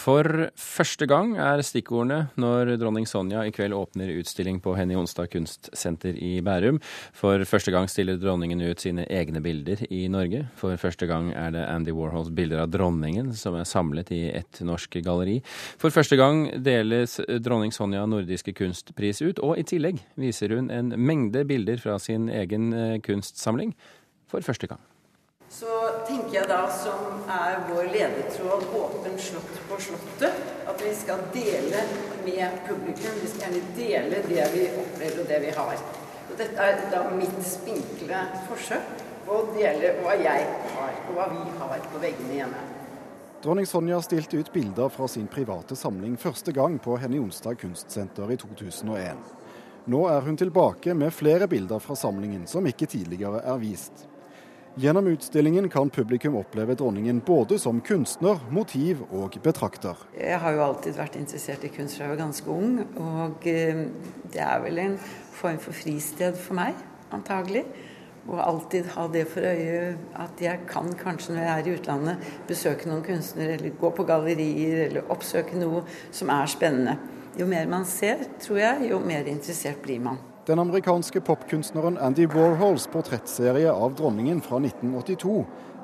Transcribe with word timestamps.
For 0.00 0.24
første 0.56 1.04
gang 1.08 1.34
er 1.36 1.60
stikkordene 1.66 2.30
når 2.40 2.70
dronning 2.80 3.04
Sonja 3.08 3.42
i 3.44 3.52
kveld 3.52 3.74
åpner 3.76 4.14
utstilling 4.16 4.56
på 4.64 4.72
Henny 4.78 4.96
Onsdag 4.96 5.28
kunstsenter 5.34 6.16
i 6.16 6.38
Bærum. 6.44 6.78
For 7.16 7.42
første 7.48 7.74
gang 7.74 7.88
stiller 7.90 8.16
dronningen 8.16 8.62
ut 8.64 8.80
sine 8.80 9.04
egne 9.12 9.42
bilder 9.44 9.82
i 9.92 10.06
Norge. 10.12 10.46
For 10.56 10.80
første 10.80 11.08
gang 11.10 11.34
er 11.36 11.52
det 11.52 11.66
Andy 11.66 11.92
Warhols 11.96 12.32
bilder 12.32 12.62
av 12.64 12.72
dronningen 12.72 13.34
som 13.36 13.58
er 13.60 13.68
samlet 13.68 14.12
i 14.16 14.22
ett 14.30 14.62
norsk 14.64 15.02
galleri. 15.04 15.40
For 15.80 15.92
første 15.92 16.16
gang 16.20 16.46
deles 16.64 17.18
dronning 17.44 17.74
Sonja 17.76 18.06
nordiske 18.08 18.54
kunstpris 18.56 19.20
ut, 19.20 19.42
og 19.44 19.60
i 19.60 19.66
tillegg 19.68 20.00
viser 20.20 20.56
hun 20.56 20.72
en 20.72 20.94
mengde 20.96 21.44
bilder 21.48 21.82
fra 21.82 22.00
sin 22.00 22.30
egen 22.32 22.72
eh, 22.72 22.96
kunstsamling 23.04 23.76
for 24.30 24.40
første 24.46 24.70
gang 24.70 24.80
så 25.50 25.76
tenker 26.06 26.34
jeg 26.36 26.46
da, 26.46 26.60
som 26.70 27.24
er 27.26 27.64
vår 27.66 27.88
ledetråd, 27.90 28.68
åpen 28.78 29.16
slott 29.18 29.56
på 29.68 29.78
Slottet, 29.82 30.36
at 30.70 30.82
vi 30.84 30.92
skal 30.94 31.24
dele 31.34 31.82
med 32.22 32.60
publikum. 32.68 33.16
Vi 33.18 33.30
skal 33.32 33.56
gjerne 33.56 33.72
dele 33.76 34.20
det 34.28 34.44
vi 34.54 34.68
opplever 34.70 35.22
og 35.24 35.32
det 35.32 35.40
vi 35.42 35.54
har. 35.56 35.80
Og 36.30 36.36
dette 36.38 36.66
er 36.68 36.84
da 36.92 37.00
mitt 37.10 37.40
spinkle 37.42 38.20
forsøk 38.46 39.02
på 39.26 39.40
å 39.40 39.48
dele 39.56 39.96
hva 40.04 40.14
jeg 40.20 40.46
har, 40.76 40.92
og 41.08 41.18
hva 41.18 41.26
vi 41.32 41.42
har 41.58 41.82
på 41.90 42.02
veggene 42.04 42.36
hjemme. 42.38 42.62
Dronning 43.42 43.66
Sonja 43.66 43.98
stilte 44.04 44.38
ut 44.38 44.52
bilder 44.52 44.92
fra 44.92 45.08
sin 45.08 45.26
private 45.32 45.74
samling 45.76 46.14
første 46.20 46.52
gang 46.54 46.76
på 46.78 46.94
Henny 47.00 47.18
Onsdag 47.18 47.58
kunstsenter 47.62 48.30
i 48.30 48.38
2001. 48.38 49.18
Nå 49.90 50.04
er 50.12 50.22
hun 50.22 50.38
tilbake 50.38 50.94
med 50.94 51.10
flere 51.16 51.48
bilder 51.50 51.82
fra 51.82 51.96
samlingen 51.96 52.46
som 52.46 52.68
ikke 52.68 52.86
tidligere 52.86 53.42
er 53.42 53.58
vist. 53.58 54.06
Gjennom 54.78 55.06
utstillingen 55.06 55.68
kan 55.68 55.90
publikum 55.90 56.36
oppleve 56.38 56.76
dronningen 56.78 57.18
både 57.26 57.58
som 57.58 57.80
kunstner, 57.82 58.38
motiv 58.54 59.00
og 59.10 59.34
betrakter. 59.42 59.98
Jeg 60.14 60.38
har 60.38 60.54
jo 60.54 60.62
alltid 60.62 60.94
vært 60.94 61.18
interessert 61.18 61.66
i 61.66 61.72
kunst 61.74 61.98
fra 61.98 62.06
jeg 62.06 62.12
var 62.12 62.20
ganske 62.20 62.54
ung, 62.54 62.76
og 63.02 63.48
eh, 63.50 63.82
det 64.30 64.44
er 64.46 64.62
vel 64.62 64.78
en 64.78 64.94
form 65.34 65.58
for 65.58 65.74
fristed 65.74 66.38
for 66.38 66.60
meg, 66.60 66.78
antagelig. 67.10 67.64
Og 68.30 68.38
alltid 68.38 68.92
ha 68.94 69.08
det 69.10 69.26
for 69.32 69.42
øye 69.42 69.96
at 70.22 70.46
jeg 70.46 70.62
kan 70.70 70.94
kanskje 70.94 71.34
når 71.34 71.42
jeg 71.48 71.52
er 71.52 71.66
i 71.66 71.76
utlandet 71.80 72.32
besøke 72.46 72.86
noen 72.86 73.02
kunstnere, 73.02 73.58
eller 73.58 73.78
gå 73.80 73.90
på 73.96 74.06
gallerier, 74.06 74.84
eller 74.86 75.10
oppsøke 75.10 75.58
noe 75.58 75.82
som 76.14 76.30
er 76.30 76.46
spennende. 76.52 77.00
Jo 77.34 77.50
mer 77.50 77.66
man 77.66 77.88
ser, 77.90 78.22
tror 78.38 78.62
jeg, 78.62 78.90
jo 78.94 79.02
mer 79.02 79.26
interessert 79.26 79.82
blir 79.82 79.98
man. 80.04 80.29
Den 80.46 80.58
amerikanske 80.58 81.20
popkunstneren 81.20 81.98
Andy 81.98 82.26
Warhols 82.26 82.86
portrettserie 82.86 83.72
av 83.72 83.94
dronningen 83.94 84.40
fra 84.40 84.56
1982 84.56 85.34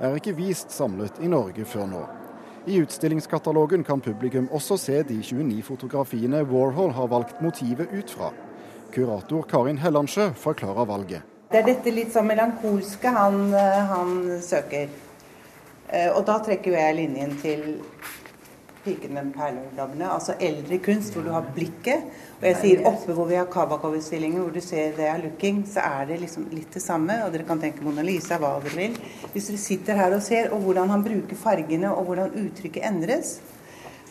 er 0.01 0.17
ikke 0.17 0.33
vist 0.39 0.73
samlet 0.73 1.19
i 1.21 1.29
Norge 1.29 1.67
før 1.69 1.85
nå. 1.91 2.01
I 2.67 2.79
utstillingskatalogen 2.81 3.85
kan 3.85 4.01
publikum 4.01 4.49
også 4.49 4.79
se 4.81 5.03
de 5.05 5.19
29 5.21 5.61
fotografiene 5.63 6.41
Warhol 6.49 6.95
har 6.97 7.13
valgt 7.13 7.43
motivet 7.45 7.93
ut 7.93 8.11
fra. 8.11 8.33
Kurator 8.97 9.45
Karin 9.51 9.79
Hellandsjø 9.79 10.31
forklarer 10.41 10.89
valget. 10.89 11.29
Det 11.53 11.61
er 11.61 11.69
dette 11.69 11.93
litt 11.93 12.17
sånn 12.17 12.27
melankolske 12.27 13.13
han, 13.13 13.53
eh, 13.55 13.83
han 13.93 14.41
søker. 14.43 14.89
Eh, 15.89 16.09
og 16.17 16.25
da 16.27 16.41
trekker 16.41 16.73
jeg 16.81 16.97
linjen 16.97 17.37
til 17.45 17.63
'Piken 18.87 19.15
med 19.17 19.33
perleøyebladene', 19.35 20.09
altså 20.15 20.37
eldre 20.39 20.79
kunst 20.79 21.17
hvor 21.17 21.25
du 21.27 21.33
har 21.35 21.49
blikket. 21.57 22.05
Og 22.37 22.45
jeg 22.47 22.59
sier 22.61 22.85
oppe 22.87 23.17
hvor 23.17 23.27
vi 23.27 23.35
har 23.35 23.49
Kabakov-utstillingen, 23.51 24.45
hvor 24.45 24.55
du 24.55 24.61
ser 24.63 24.95
det 24.95 25.09
er 25.11 25.19
looking, 25.25 25.65
så 25.67 25.83
er 25.83 26.07
det 26.07 26.21
liksom 26.23 26.47
litt 26.55 26.71
det 26.77 26.85
samme. 26.85 27.19
Og 27.25 27.35
dere 27.35 27.49
kan 27.49 27.59
tenke 27.59 27.83
Mona 27.83 28.05
Lisa, 28.07 28.39
hva 28.39 28.53
dere 28.63 28.77
vil. 28.79 28.95
Hvis 29.33 29.51
dere 29.51 29.65
sitter 29.65 29.99
her 29.99 30.15
og 30.15 30.23
ser, 30.23 30.53
og 30.55 30.63
hvordan 30.63 30.95
han 30.95 31.03
bruker 31.03 31.41
fargene, 31.41 31.91
og 31.91 32.07
hvordan 32.07 32.39
uttrykket 32.45 32.87
endres. 32.87 33.41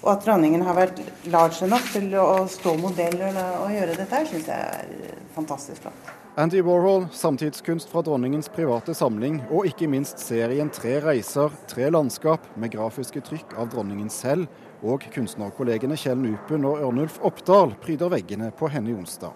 Og 0.03 0.11
at 0.11 0.27
dronningen 0.27 0.67
har 0.67 0.75
vært 0.77 0.99
large 1.31 1.71
nok 1.71 1.87
til 1.95 2.11
å 2.19 2.43
stå 2.51 2.75
modell 2.77 3.15
og, 3.29 3.41
og 3.63 3.73
gjøre 3.73 3.95
dette 3.95 4.11
her, 4.11 4.29
syns 4.29 4.51
jeg 4.51 4.59
er 4.59 5.25
fantastisk 5.37 5.87
flott. 5.87 6.13
Andy 6.37 6.59
Warhol, 6.67 7.05
samtidskunst 7.15 7.87
fra 7.87 8.01
dronningens 8.03 8.49
private 8.51 8.91
samling, 8.93 9.37
og 9.47 9.69
ikke 9.69 9.87
minst 9.87 10.19
serien 10.19 10.67
Tre 10.67 10.97
reiser, 10.99 11.53
tre 11.71 11.87
landskap, 11.87 12.43
med 12.59 12.73
grafiske 12.73 13.23
trykk 13.23 13.55
av 13.55 13.69
dronningen 13.71 14.11
selv 14.11 14.51
og 14.83 15.05
kunstnerkollegene 15.13 15.97
Kjell 15.99 16.19
Nupen 16.19 16.65
og 16.67 16.81
Ørnulf 16.83 17.19
Oppdal 17.23 17.75
pryder 17.81 18.11
veggene 18.11 18.51
på 18.55 18.69
henne 18.73 18.95
onsdag. 18.97 19.31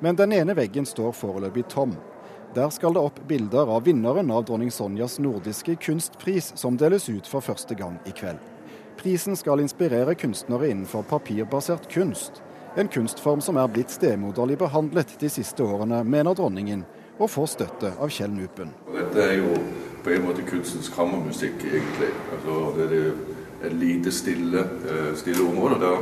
Men 0.00 0.16
den 0.16 0.32
ene 0.32 0.54
veggen 0.56 0.86
står 0.86 1.12
foreløpig 1.16 1.66
tom. 1.68 1.96
Der 2.54 2.70
skal 2.74 2.94
det 2.96 3.02
opp 3.02 3.18
bilder 3.28 3.68
av 3.70 3.84
vinneren 3.86 4.30
av 4.34 4.46
dronning 4.48 4.72
Sonjas 4.74 5.18
nordiske 5.22 5.76
kunstpris, 5.84 6.52
som 6.58 6.78
deles 6.80 7.08
ut 7.08 7.28
for 7.30 7.44
første 7.44 7.76
gang 7.78 7.98
i 8.06 8.14
kveld. 8.16 8.40
Prisen 9.00 9.36
skal 9.38 9.62
inspirere 9.62 10.14
kunstnere 10.18 10.70
innenfor 10.70 11.06
papirbasert 11.08 11.86
kunst. 11.92 12.42
En 12.76 12.88
kunstform 12.88 13.40
som 13.40 13.58
er 13.58 13.70
blitt 13.70 13.90
stemoderlig 13.90 14.58
behandlet 14.60 15.14
de 15.20 15.30
siste 15.30 15.62
årene, 15.62 16.02
mener 16.04 16.34
dronningen, 16.34 16.84
og 17.20 17.30
får 17.30 17.48
støtte 17.54 17.92
av 18.00 18.10
Kjell 18.10 18.32
Nupen. 18.34 18.74
Dette 18.94 19.24
er 19.24 19.38
jo 19.40 19.54
på 20.04 20.14
en 20.14 20.24
måte 20.24 20.44
kunstens 20.48 20.88
kammermusikk, 20.94 21.60
egentlig. 21.66 22.10
Altså, 22.32 22.58
det 22.76 22.86
er 22.86 22.92
det 22.94 23.39
et 23.62 23.72
lite, 23.72 24.12
stille, 24.12 24.58
eh, 24.60 25.14
stille 25.16 25.42
område. 25.42 25.80
Da 25.80 25.96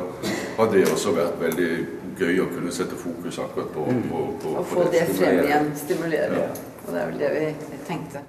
har 0.57 0.73
det 0.73 0.87
også 0.93 1.13
vært 1.17 1.39
veldig 1.41 1.71
gøy 2.19 2.41
å 2.43 2.49
kunne 2.53 2.73
sette 2.75 2.99
fokus 2.99 3.39
akkurat 3.43 3.71
på, 3.75 3.85
mm. 3.91 4.03
på, 4.11 4.25
på, 4.43 4.57
Å 4.61 4.65
få 4.67 4.89
det 4.93 5.05
frem 5.11 5.45
igjen, 5.45 5.71
stimulere. 5.79 6.43
Ja. 6.43 6.51
Og 6.87 6.93
det 6.95 7.01
er 7.03 7.09
vel 7.13 7.23
det 7.23 7.31
vi 7.35 7.81
tenkte. 7.87 8.25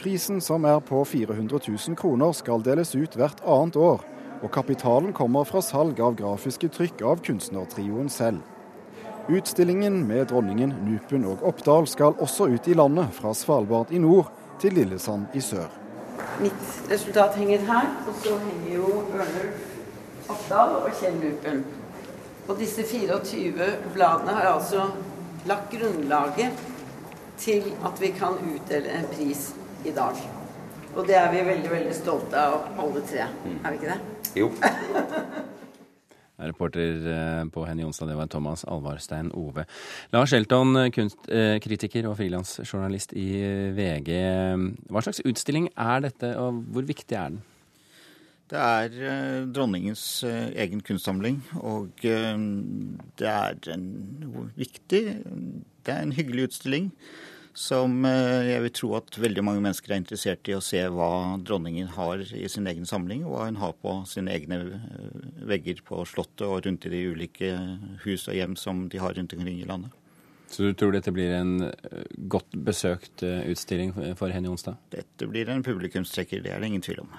Prisen, 0.00 0.40
som 0.44 0.66
er 0.68 0.80
på 0.84 1.00
400 1.06 1.60
000 1.68 1.96
kroner, 1.96 2.32
skal 2.36 2.64
deles 2.64 2.94
ut 2.94 3.16
hvert 3.16 3.40
annet 3.44 3.78
år. 3.80 4.02
Og 4.44 4.50
kapitalen 4.52 5.14
kommer 5.16 5.46
fra 5.48 5.62
salg 5.64 6.00
av 6.04 6.18
grafiske 6.18 6.68
trykk 6.68 7.04
av 7.08 7.22
kunstnertrioen 7.24 8.10
selv. 8.12 8.42
Utstillingen 9.32 10.02
med 10.04 10.26
dronningen, 10.28 10.74
Nupen 10.84 11.24
og 11.24 11.46
Oppdal 11.48 11.88
skal 11.88 12.18
også 12.20 12.50
ut 12.52 12.68
i 12.68 12.76
landet, 12.76 13.08
fra 13.16 13.32
Svalbard 13.32 13.94
i 13.94 14.02
nord 14.02 14.28
til 14.60 14.76
Lillesand 14.76 15.32
i 15.32 15.40
sør 15.40 15.72
mitt 16.40 16.90
resultat 16.90 17.36
henger 17.36 17.64
her. 17.68 17.88
Og 18.08 18.20
så 18.22 18.36
henger 18.38 18.74
jo 18.74 18.90
Ørner 19.14 19.48
Oppdal 20.28 20.76
og 20.80 20.90
Kjell 21.00 21.18
Lupen. 21.22 21.64
Og 22.48 22.58
disse 22.60 22.84
24 22.84 23.68
bladene 23.94 24.36
har 24.36 24.52
altså 24.52 24.88
lagt 25.48 25.72
grunnlaget 25.72 26.64
til 27.38 27.72
at 27.84 28.00
vi 28.00 28.12
kan 28.18 28.38
utdele 28.54 28.98
en 28.98 29.08
pris 29.12 29.54
i 29.84 29.90
dag. 29.96 30.20
Og 30.94 31.06
det 31.08 31.16
er 31.18 31.32
vi 31.32 31.46
veldig 31.46 31.70
veldig 31.70 31.96
stolte 31.96 32.38
av, 32.38 32.68
alle 32.78 33.02
tre. 33.08 33.26
Er 33.64 33.70
vi 33.70 33.80
ikke 33.80 33.92
det? 33.94 34.00
Jo. 34.38 34.52
Reporter 36.42 37.06
eh, 37.06 37.44
på 37.54 37.64
Henny 37.66 37.84
Onsdag, 37.86 38.08
det 38.10 38.16
var 38.18 38.26
Thomas 38.26 38.64
Alvarstein 38.64 39.30
Ove. 39.38 39.66
Lars 40.14 40.32
Elton, 40.34 40.74
kunstkritiker 40.94 42.08
og 42.10 42.16
frilansjournalist 42.18 43.14
i 43.18 43.28
VG. 43.76 44.12
Hva 44.90 45.04
slags 45.04 45.22
utstilling 45.22 45.68
er 45.78 46.06
dette, 46.08 46.34
og 46.40 46.62
hvor 46.74 46.86
viktig 46.88 47.18
er 47.18 47.36
den? 47.36 47.42
Det 48.50 48.60
er 48.60 48.96
eh, 49.10 49.44
dronningens 49.54 50.06
eh, 50.28 50.50
egen 50.64 50.82
kunstsamling, 50.84 51.38
og 51.62 52.02
det 52.02 53.30
er 53.30 53.54
en 53.72 53.86
viktig 54.58 55.04
Det 55.84 55.92
er 55.94 56.02
en 56.02 56.12
hyggelig 56.16 56.50
utstilling 56.50 56.90
som 57.54 58.04
eh, 58.04 58.50
jeg 58.50 58.62
vil 58.64 58.72
tro 58.74 58.88
at 58.98 59.16
veldig 59.22 59.42
mange 59.46 59.62
mennesker 59.62 59.94
er 59.94 60.00
interessert 60.02 60.48
i 60.50 60.56
å 60.56 60.62
se 60.64 60.80
hva 60.90 61.38
dronningen 61.38 61.92
har 61.94 62.22
i 62.34 62.48
sin 62.50 62.66
egen 62.66 62.86
samling, 62.88 63.22
og 63.24 63.36
hva 63.36 63.46
hun 63.46 63.60
har 63.62 63.76
på 63.78 63.94
sine 64.10 64.34
egne 64.34 64.58
eh, 64.74 65.20
vegger 65.46 65.84
på 65.86 66.02
Slottet 66.10 66.46
og 66.48 66.64
rundt 66.66 66.88
i 66.88 66.92
de 66.92 67.04
ulike 67.14 67.52
hus 68.04 68.26
og 68.26 68.34
hjem 68.34 68.58
som 68.58 68.88
de 68.90 68.98
har 69.02 69.14
rundt 69.14 69.36
omkring 69.38 69.62
i 69.62 69.68
landet. 69.70 69.94
Så 70.50 70.66
du 70.66 70.74
tror 70.76 70.92
dette 70.94 71.14
blir 71.14 71.30
en 71.38 71.70
eh, 71.70 72.04
godt 72.30 72.58
besøkt 72.66 73.22
utstilling 73.22 73.94
for 74.18 74.34
henne 74.34 74.50
i 74.50 74.54
onsdag? 74.54 74.80
Dette 74.94 75.30
blir 75.30 75.50
en 75.50 75.64
publikumstrekker, 75.66 76.42
det 76.42 76.56
er 76.56 76.62
det 76.62 76.72
ingen 76.72 76.84
tvil 76.84 77.04
om. 77.06 77.14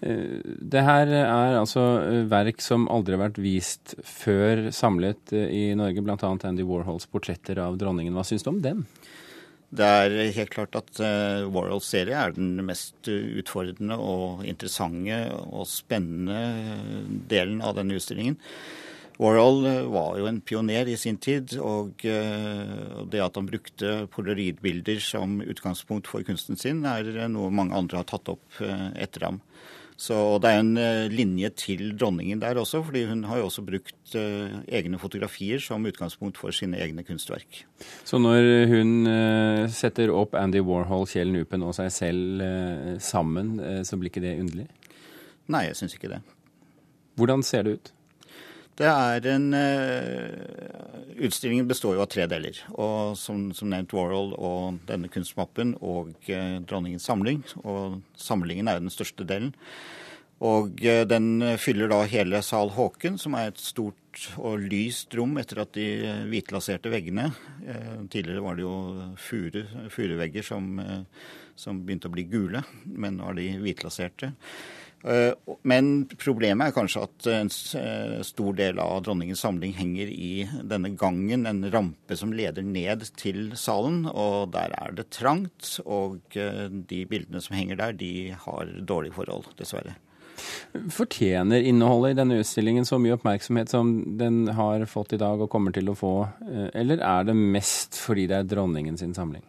Det 0.00 0.80
her 0.80 1.10
er 1.12 1.58
altså 1.58 1.82
verk 2.30 2.62
som 2.64 2.86
aldri 2.88 3.16
har 3.16 3.26
vært 3.26 3.40
vist 3.42 3.94
før 4.00 4.70
samlet 4.72 5.34
i 5.36 5.74
Norge, 5.76 6.00
bl.a. 6.04 6.16
Andy 6.48 6.64
Warhols 6.64 7.04
portretter 7.10 7.60
av 7.60 7.76
dronningen. 7.80 8.16
Hva 8.16 8.24
syns 8.24 8.46
du 8.46 8.48
om 8.54 8.62
dem? 8.64 8.86
Det 9.70 9.86
er 9.86 10.32
helt 10.34 10.50
klart 10.50 10.74
at 10.78 10.98
Warhols 11.52 11.90
serie 11.92 12.16
er 12.16 12.32
den 12.34 12.56
mest 12.66 13.06
utfordrende 13.06 14.00
og 14.00 14.40
interessante 14.48 15.20
og 15.44 15.68
spennende 15.70 17.20
delen 17.30 17.60
av 17.62 17.76
denne 17.76 18.00
utstillingen. 18.00 18.40
Warhol 19.20 19.66
eh, 19.68 19.82
var 19.92 20.16
jo 20.16 20.26
en 20.30 20.40
pioner 20.40 20.88
i 20.88 20.96
sin 20.96 21.18
tid, 21.20 21.52
og 21.60 22.00
det 22.00 23.20
at 23.20 23.36
han 23.36 23.50
brukte 23.50 24.06
polaroidbilder 24.14 25.02
som 25.04 25.42
utgangspunkt 25.44 26.08
for 26.08 26.24
kunsten 26.24 26.56
sin, 26.56 26.80
er 26.88 27.28
noe 27.28 27.52
mange 27.52 27.76
andre 27.76 28.00
har 28.00 28.08
tatt 28.08 28.32
opp 28.32 28.62
etter 28.64 29.28
ham. 29.28 29.42
Så 30.00 30.16
Det 30.40 30.48
er 30.48 30.62
en 30.62 30.76
eh, 30.80 31.12
linje 31.12 31.50
til 31.60 31.90
dronningen 31.98 32.40
der 32.40 32.56
også, 32.56 32.80
fordi 32.86 33.04
hun 33.10 33.24
har 33.28 33.36
jo 33.42 33.50
også 33.50 33.64
brukt 33.66 34.14
uh, 34.16 34.62
egne 34.72 34.98
fotografier 34.98 35.60
som 35.60 35.84
utgangspunkt 35.84 36.40
for 36.40 36.56
sine 36.56 36.80
egne 36.80 37.04
kunstverk. 37.04 37.66
Så 38.08 38.16
når 38.16 38.48
hun 38.72 38.94
uh, 39.04 39.68
setter 39.68 40.08
opp 40.08 40.34
Andy 40.40 40.62
Warhol, 40.64 41.04
Kjell 41.10 41.34
Nupen 41.34 41.66
og 41.66 41.76
seg 41.76 41.92
selv 41.92 42.44
sammen, 43.04 43.58
så 43.84 43.98
blir 44.00 44.08
ikke 44.08 44.24
det 44.24 44.38
underlig? 44.40 44.68
Nei, 45.52 45.66
jeg 45.68 45.76
syns 45.76 45.98
ikke 45.98 46.14
det. 46.14 46.22
Hvordan 47.20 47.44
ser 47.44 47.66
det 47.66 47.76
ut? 47.76 47.92
Det 48.80 48.88
er 48.88 49.26
en 49.34 49.50
Utstillingen 51.16 51.68
består 51.68 51.96
jo 51.96 52.04
av 52.04 52.10
tre 52.12 52.26
deler. 52.30 52.58
og 52.74 53.16
Som, 53.18 53.50
som 53.56 53.70
nevnt 53.72 53.94
Warhol 53.96 54.34
og 54.38 54.80
denne 54.88 55.10
kunstmappen 55.12 55.76
og 55.80 56.14
Dronningens 56.26 57.08
samling. 57.08 57.42
Og 57.64 58.00
samlingen 58.18 58.68
er 58.68 58.78
jo 58.78 58.86
den 58.86 58.94
største 58.94 59.26
delen. 59.28 59.54
Og 60.40 60.78
den 60.80 61.42
fyller 61.60 61.90
da 61.92 61.98
hele 62.08 62.38
sal 62.40 62.70
Håken, 62.72 63.18
som 63.20 63.34
er 63.36 63.50
et 63.50 63.60
stort 63.60 63.96
og 64.40 64.62
lyst 64.72 65.12
rom 65.18 65.36
etter 65.38 65.60
at 65.60 65.74
de 65.76 65.84
hvitlaserte 66.30 66.88
veggene. 66.88 67.26
Tidligere 68.08 68.46
var 68.46 68.56
det 68.56 68.64
jo 68.64 68.76
furu, 69.20 69.60
furuvegger 69.92 70.46
som, 70.46 70.80
som 71.60 71.84
begynte 71.84 72.08
å 72.08 72.14
bli 72.14 72.26
gule, 72.30 72.64
men 72.84 73.20
nå 73.20 73.30
er 73.30 73.40
de 73.40 73.48
hvitlaserte. 73.62 74.32
Eh, 75.00 75.32
men 75.64 75.86
problemet 76.20 76.68
er 76.68 76.74
kanskje 76.76 77.04
at 77.06 77.28
en 77.32 77.50
eh, 77.80 78.18
stor 78.26 78.56
del 78.58 78.80
av 78.82 78.98
dronningens 79.06 79.40
samling 79.46 79.72
henger 79.78 80.10
i 80.12 80.44
denne 80.60 80.92
gangen, 81.00 81.46
en 81.48 81.64
rampe 81.72 82.18
som 82.20 82.34
leder 82.36 82.66
ned 82.66 83.06
til 83.20 83.54
salen. 83.56 84.04
Og 84.10 84.52
der 84.56 84.76
er 84.76 84.94
det 84.98 85.08
trangt, 85.16 85.78
og 85.86 86.36
eh, 86.36 86.68
de 86.68 87.02
bildene 87.08 87.40
som 87.44 87.56
henger 87.56 87.80
der, 87.80 87.96
de 87.96 88.12
har 88.44 88.76
dårlige 88.84 89.16
forhold, 89.16 89.48
dessverre. 89.60 89.96
Fortjener 90.92 91.64
innholdet 91.68 92.14
i 92.14 92.16
denne 92.20 92.38
utstillingen 92.40 92.86
så 92.88 92.96
mye 93.00 93.18
oppmerksomhet 93.18 93.72
som 93.72 93.90
den 94.20 94.46
har 94.56 94.86
fått 94.88 95.12
i 95.12 95.20
dag 95.20 95.40
og 95.40 95.50
kommer 95.52 95.74
til 95.76 95.90
å 95.92 95.96
få, 95.98 96.14
eller 96.72 97.02
er 97.04 97.26
det 97.28 97.34
mest 97.36 97.98
fordi 98.00 98.24
det 98.30 98.38
er 98.38 98.48
dronningen 98.48 98.96
sin 98.96 99.12
samling? 99.12 99.44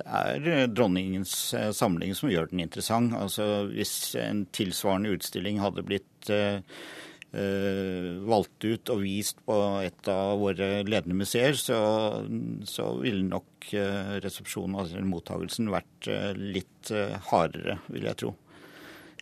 Det 0.00 0.06
er 0.08 0.48
eh, 0.48 0.66
dronningens 0.72 1.34
eh, 1.54 1.70
samling 1.76 2.14
som 2.16 2.30
gjør 2.32 2.50
den 2.50 2.64
interessant. 2.64 3.14
Altså, 3.16 3.66
hvis 3.70 4.14
en 4.20 4.46
tilsvarende 4.56 5.12
utstilling 5.16 5.60
hadde 5.60 5.84
blitt 5.86 6.30
uh, 6.32 6.60
valgt 8.26 8.64
ut 8.66 8.90
og 8.90 9.04
vist 9.04 9.38
på 9.46 9.56
et 9.84 10.08
av 10.10 10.40
våre 10.40 10.80
ledende 10.82 11.14
museer, 11.20 11.54
så, 11.54 11.76
så 12.66 12.88
ville 12.98 13.22
nok 13.28 13.68
resepsjonen, 14.24 14.74
altså 14.82 15.04
mottagelsen, 15.06 15.70
vært 15.70 16.08
litt 16.34 16.90
hardere, 17.28 17.76
vil 17.86 18.08
jeg 18.08 18.18
tro. 18.24 18.32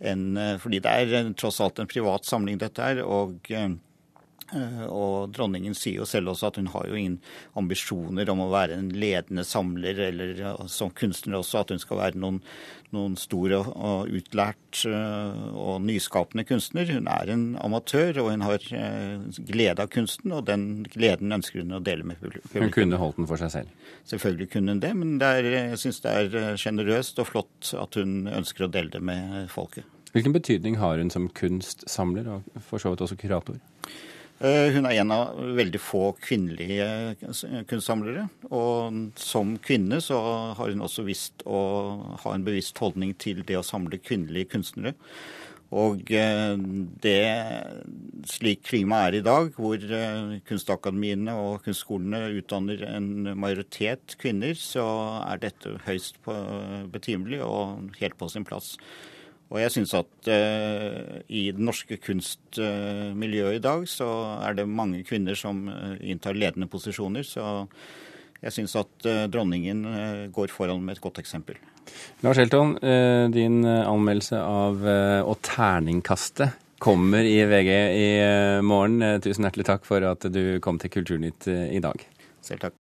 En, 0.08 0.24
fordi 0.62 0.80
det 0.86 0.94
er 1.02 1.28
tross 1.36 1.60
alt 1.60 1.82
en 1.82 1.90
privat 1.90 2.24
samling, 2.24 2.56
dette 2.62 2.80
her. 2.80 3.02
og 3.04 3.52
og 4.88 5.28
dronningen 5.36 5.74
sier 5.76 6.00
jo 6.00 6.06
selv 6.08 6.32
også 6.32 6.48
at 6.48 6.58
hun 6.60 6.70
har 6.72 6.88
jo 6.88 6.96
ingen 6.96 7.18
ambisjoner 7.58 8.30
om 8.32 8.40
å 8.40 8.50
være 8.52 8.78
en 8.78 8.88
ledende 8.96 9.44
samler, 9.44 10.00
eller 10.08 10.40
som 10.72 10.92
kunstner 10.96 11.36
også, 11.36 11.60
at 11.60 11.74
hun 11.74 11.82
skal 11.82 12.00
være 12.00 12.20
noen, 12.22 12.38
noen 12.96 13.18
stor 13.20 13.52
og 13.58 14.08
utlært 14.08 14.80
eh, 14.88 15.42
og 15.52 15.84
nyskapende 15.84 16.46
kunstner. 16.48 16.88
Hun 16.88 17.10
er 17.12 17.34
en 17.34 17.44
amatør, 17.60 18.22
og 18.22 18.30
hun 18.32 18.46
har 18.46 18.64
eh, 18.72 19.28
glede 19.50 19.84
av 19.84 19.92
kunsten, 19.92 20.32
og 20.32 20.46
den 20.48 20.86
gleden 20.88 21.36
ønsker 21.36 21.60
hun 21.60 21.76
å 21.76 21.84
dele 21.84 22.08
med 22.08 22.20
publikum. 22.22 22.64
Hun 22.64 22.72
kunne 22.72 23.00
holdt 23.00 23.20
den 23.20 23.28
for 23.28 23.40
seg 23.40 23.52
selv? 23.52 23.86
Selvfølgelig 24.08 24.50
kunne 24.56 24.76
hun 24.76 24.84
det, 24.84 24.94
men 24.96 25.16
det 25.20 25.32
er, 25.42 25.52
jeg 25.58 25.84
syns 25.84 26.02
det 26.06 26.16
er 26.22 26.60
sjenerøst 26.60 27.20
og 27.20 27.28
flott 27.34 27.74
at 27.76 28.00
hun 28.00 28.22
ønsker 28.32 28.64
å 28.64 28.72
dele 28.72 28.96
det 28.96 29.04
med 29.04 29.52
folket. 29.52 29.84
Hvilken 30.14 30.32
betydning 30.32 30.78
har 30.80 30.96
hun 30.96 31.12
som 31.12 31.28
kunstsamler, 31.36 32.38
og 32.38 32.62
for 32.64 32.80
så 32.80 32.94
vidt 32.94 33.04
også 33.04 33.18
kurator? 33.20 33.60
Eh, 34.38 34.68
hun 34.70 34.86
er 34.86 35.00
en 35.00 35.10
av 35.10 35.38
veldig 35.58 35.80
få 35.82 36.12
kvinnelige 36.22 36.86
kunstsamlere. 37.66 38.28
Og 38.54 39.18
som 39.18 39.56
kvinne 39.64 39.98
så 40.04 40.20
har 40.54 40.70
hun 40.70 40.84
også 40.86 41.02
visst 41.08 41.42
å 41.42 41.58
ha 42.22 42.34
en 42.34 42.46
bevisst 42.46 42.78
holdning 42.78 43.16
til 43.18 43.42
det 43.48 43.58
å 43.58 43.66
samle 43.66 43.98
kvinnelige 43.98 44.52
kunstnere. 44.54 44.94
Og 45.74 46.06
eh, 46.14 46.54
det, 47.02 47.18
slik 48.30 48.62
klimaet 48.70 49.10
er 49.10 49.18
i 49.18 49.26
dag, 49.26 49.50
hvor 49.58 49.74
eh, 49.82 50.38
kunstakademiene 50.48 51.34
og 51.34 51.66
kunstskolene 51.66 52.38
utdanner 52.38 52.86
en 52.94 53.34
majoritet 53.34 54.16
kvinner, 54.22 54.54
så 54.54 54.86
er 55.26 55.42
dette 55.42 55.74
høyst 55.84 56.22
betimelig 56.94 57.42
og 57.44 57.90
helt 57.98 58.16
på 58.22 58.30
sin 58.32 58.46
plass. 58.48 58.76
Og 59.48 59.60
jeg 59.62 59.72
syns 59.72 59.94
at 59.96 60.28
uh, 60.28 61.20
i 61.32 61.48
det 61.56 61.62
norske 61.64 61.96
kunstmiljøet 62.04 63.54
uh, 63.54 63.56
i 63.56 63.62
dag, 63.64 63.86
så 63.88 64.08
er 64.44 64.58
det 64.58 64.68
mange 64.68 65.00
kvinner 65.08 65.38
som 65.38 65.64
uh, 65.72 65.94
inntar 66.04 66.36
ledende 66.36 66.68
posisjoner. 66.68 67.24
Så 67.24 67.46
jeg 68.38 68.54
syns 68.54 68.76
at 68.78 69.06
eh, 69.10 69.24
dronningen 69.26 69.80
går 70.30 70.52
foran 70.54 70.78
med 70.86 70.94
et 70.94 71.00
godt 71.02 71.18
eksempel. 71.18 71.56
Lars 72.22 72.38
Helton, 72.38 72.76
din 73.34 73.66
anmeldelse 73.66 74.38
av 74.38 74.86
Å 75.26 75.34
terningkaste 75.42 76.46
kommer 76.78 77.26
i 77.26 77.40
VG 77.50 77.72
i 77.98 78.08
morgen. 78.62 79.02
Tusen 79.24 79.42
hjertelig 79.42 79.66
takk 79.72 79.90
for 79.90 80.06
at 80.06 80.28
du 80.30 80.60
kom 80.62 80.78
til 80.78 80.94
Kulturnytt 81.00 81.50
i 81.50 81.82
dag. 81.82 82.06
Selv 82.46 82.62
takk. 82.68 82.76